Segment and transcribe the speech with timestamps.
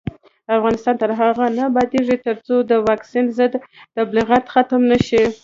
[0.57, 3.53] افغانستان تر هغو نه ابادیږي، ترڅو د واکسین ضد
[3.97, 5.23] تبلیغات ختم نشي.